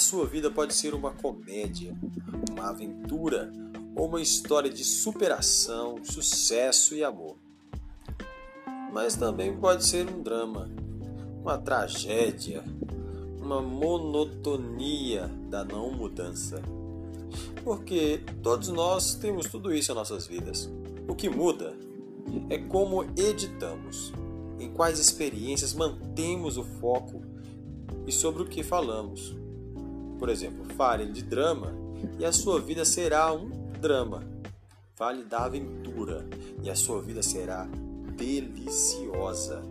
sua 0.00 0.26
vida 0.26 0.50
pode 0.50 0.74
ser 0.74 0.94
uma 0.94 1.12
comédia, 1.12 1.94
uma 2.50 2.70
aventura 2.70 3.52
ou 3.94 4.08
uma 4.08 4.20
história 4.20 4.70
de 4.70 4.82
superação, 4.82 6.02
sucesso 6.02 6.94
e 6.94 7.04
amor. 7.04 7.36
Mas 8.92 9.14
também 9.14 9.56
pode 9.56 9.84
ser 9.84 10.10
um 10.10 10.22
drama, 10.22 10.68
uma 11.40 11.58
tragédia, 11.58 12.64
uma 13.40 13.60
monotonia 13.60 15.30
da 15.48 15.64
não 15.64 15.92
mudança. 15.92 16.60
Porque 17.62 18.22
todos 18.42 18.68
nós 18.68 19.14
temos 19.14 19.46
tudo 19.46 19.72
isso 19.72 19.92
em 19.92 19.94
nossas 19.94 20.26
vidas. 20.26 20.68
O 21.06 21.14
que 21.14 21.28
muda 21.28 21.76
é 22.48 22.58
como 22.58 23.04
editamos, 23.16 24.12
em 24.58 24.72
quais 24.72 24.98
experiências 24.98 25.74
mantemos 25.74 26.56
o 26.56 26.64
foco 26.64 27.22
e 28.06 28.12
sobre 28.12 28.42
o 28.42 28.46
que 28.46 28.62
falamos. 28.62 29.36
Por 30.20 30.28
exemplo, 30.28 30.66
fale 30.76 31.06
de 31.06 31.22
drama 31.22 31.72
e 32.18 32.26
a 32.26 32.30
sua 32.30 32.60
vida 32.60 32.84
será 32.84 33.32
um 33.32 33.48
drama. 33.80 34.22
Fale 34.94 35.24
da 35.24 35.46
aventura 35.46 36.28
e 36.62 36.68
a 36.68 36.76
sua 36.76 37.00
vida 37.00 37.22
será 37.22 37.66
deliciosa. 38.18 39.62